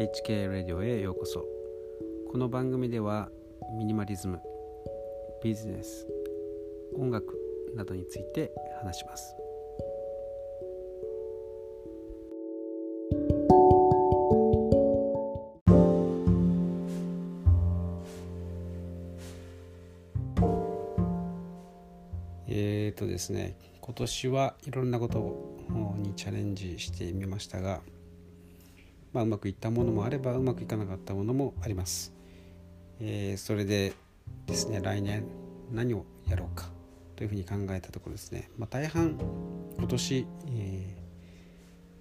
[0.00, 1.44] HK ラディオへようこそ。
[2.32, 3.28] この番組では
[3.76, 4.40] ミニマリズム
[5.44, 6.06] ビジネス
[6.96, 7.38] 音楽
[7.76, 8.50] などについて
[8.82, 9.36] 話します。
[22.48, 25.58] えーとですね今年はいろんなこと
[25.98, 27.82] にチャレンジしてみましたが、
[29.12, 32.12] まあ、うまくいったものもあればうまくいかなかったものもあります、
[33.00, 33.92] えー、それで
[34.46, 35.24] ですね来年
[35.72, 36.66] 何をやろうか
[37.16, 39.18] というふうに考えたところですね、まあ、大半
[39.78, 40.96] 今年、え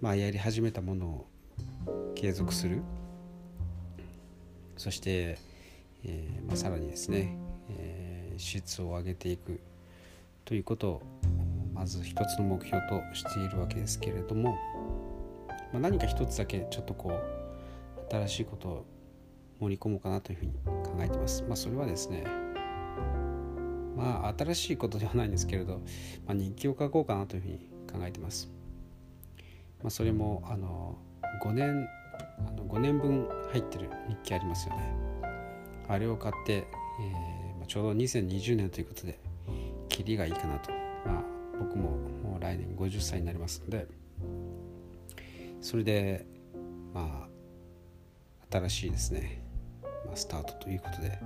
[0.00, 1.26] ー、まあ、やり始めたものを
[2.14, 2.82] 継続する。
[4.76, 5.38] そして、
[6.04, 7.36] えー、まあ、さらにですね、
[7.68, 9.60] え質を上げていく
[10.44, 11.02] ということを
[11.74, 14.56] まず一つの目標としているわけですけれども、
[15.72, 18.86] まあ、何か一つだけちょっとこう新しいことを
[19.60, 21.44] 盛り込もうかなというふうに考えてます。
[21.44, 22.24] まあ、それはですね
[23.96, 25.80] まあ新しいことではないんですけれど、
[26.26, 27.58] まあ、日記を書こうかなというふうに
[27.90, 28.50] 考えてます。
[29.82, 30.98] まあ、それもあの
[31.42, 31.88] 5年
[32.46, 34.94] あの5年分入ってる日記ありますよね。
[35.88, 39.18] あれを買って、えーまあ、ちょうど2020年ということで
[39.88, 40.70] 切りがいいかなと。
[41.04, 41.22] まあ
[41.58, 41.90] 僕も
[42.22, 43.86] もう来年50歳になりますので
[45.60, 46.26] それで
[46.92, 47.28] ま
[48.50, 49.42] あ新しいですね、
[50.06, 51.18] まあ、スタートということで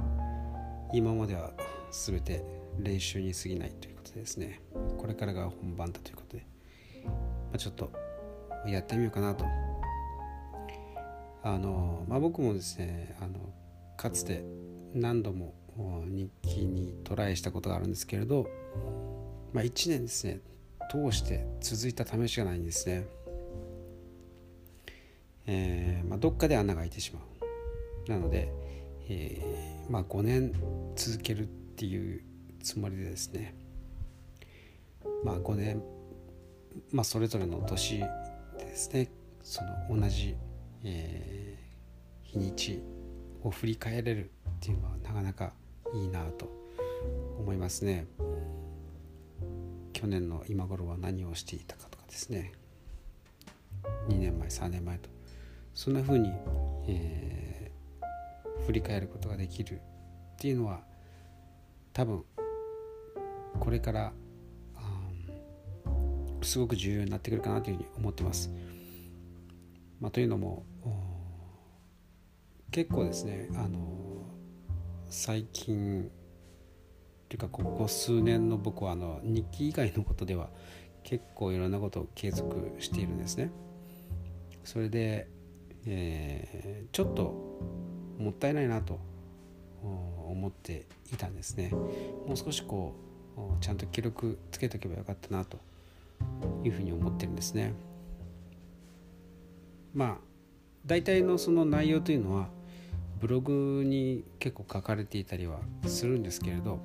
[0.92, 1.52] 今までは
[1.90, 2.44] 全て
[2.78, 4.60] 練習に過ぎないということでですね。
[4.98, 6.46] これからが本番だということで、
[7.04, 7.10] ま
[7.54, 7.90] あ、ちょっと
[8.66, 9.44] やってみようかなと。
[11.42, 13.34] あのまあ僕もですねあの
[13.96, 14.42] かつて
[14.94, 15.54] 何度も
[16.06, 18.48] 日記にトライしたことがあるんですけれど
[19.54, 20.40] まあ、1年ですね
[20.90, 23.06] 通して続いた試しがないんですね。
[25.46, 28.10] えーまあ、どっかで穴が開いてしまう。
[28.10, 28.52] なので、
[29.08, 30.52] えーまあ、5年
[30.96, 32.22] 続けるっていう
[32.62, 33.54] つもりでですね、
[35.24, 35.82] まあ、5年、
[36.90, 38.06] まあ、それぞれの年で
[38.58, 39.10] ですね
[39.42, 40.36] その同じ、
[40.82, 42.82] えー、日にち
[43.42, 45.52] を振り返れるっていうのはなかなか
[45.92, 46.50] いいなと
[47.38, 48.06] 思いますね。
[49.92, 52.52] 去年の今頃は何をしていたかとかですね
[54.08, 55.08] 2年前3年前と
[55.74, 56.32] そんな風に、
[56.86, 59.80] えー、振り返ることができる
[60.34, 60.80] っていうのは
[61.92, 62.24] 多分
[63.58, 64.12] これから
[66.42, 68.50] すごく重要になってくるかなというふうに思ってます。
[70.00, 70.64] まあ、というのも
[72.70, 74.26] 結構ですねあの
[75.08, 76.10] 最近
[77.28, 80.50] というかここ数年の僕はあの日記以外のことでは
[81.02, 83.50] 結構いろんなことを継続しているんですね。
[84.64, 85.28] それで、
[85.86, 87.22] えー、ちょっと
[88.18, 88.98] もったいないなと
[89.82, 91.70] 思っていたんですね。
[91.70, 92.94] もう少しこ
[93.36, 95.58] うちゃんと記録つけとけばよかったなと
[96.62, 97.74] いうふうに思ってるんですね。
[99.94, 100.18] まあ
[100.86, 102.48] 大体のその内容というのは
[103.20, 106.80] ブログに結構書かれていたりはするんですけれど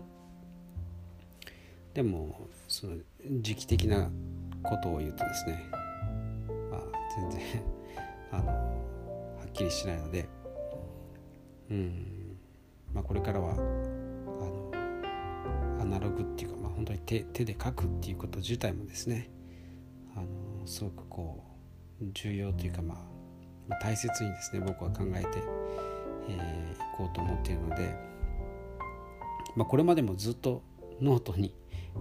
[1.93, 2.95] でもその
[3.41, 4.09] 時期的な
[4.63, 5.65] ことを言うとですね
[6.71, 6.81] まあ
[7.19, 7.41] 全然
[8.31, 8.58] あの
[9.59, 10.27] きりしないので
[11.69, 12.37] うん。
[12.93, 14.71] まあこれからはあの
[15.81, 19.29] アナログっていうか、まあ、本当に手手で書くっていうこと自体もですね
[20.15, 21.43] あのすごくこ
[22.01, 22.95] う重要というか、ま
[23.69, 25.41] あ、大切にですね僕は考えてい、
[26.29, 27.95] えー、こうと思っているので、
[29.55, 30.63] まあ、これまでもずっと
[30.99, 31.53] ノートに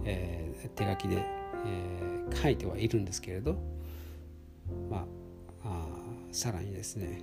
[0.05, 1.17] えー、手書きで、
[1.65, 3.57] えー、書いてはいるんですけれど、
[4.89, 5.05] ま
[5.63, 5.87] あ、あ
[6.31, 7.21] さらにですね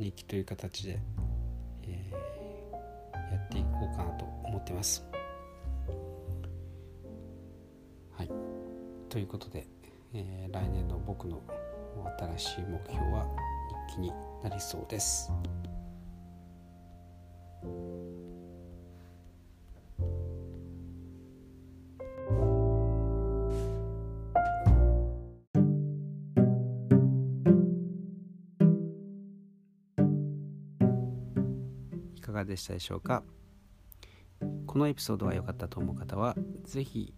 [0.00, 0.98] 日記という形で、
[1.82, 5.04] えー、やっていこうかなと思ってます。
[8.16, 8.30] はい、
[9.10, 9.66] ということで、
[10.14, 11.42] えー、来年の僕の
[12.36, 13.26] 新しい目標は
[13.90, 14.10] 日記に
[14.42, 15.30] なりそうです。
[32.30, 33.22] かがでしたでしょうか？
[34.66, 36.34] このエピソードが良かったと思う方は
[36.64, 37.12] 是非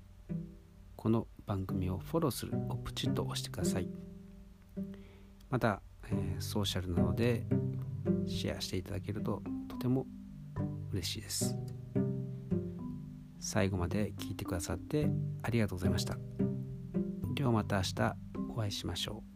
[0.96, 3.88] この番組をフォローするをプチッと押してください。
[5.50, 7.44] また、えー、ソーシャルなので
[8.26, 10.06] シェアしていただけるととても
[10.92, 11.56] 嬉しいです。
[13.38, 15.10] 最後まで聞いてくださって
[15.42, 16.16] ありがとうございました。
[17.34, 18.16] ではまた明日
[18.50, 19.31] お会いしましょう。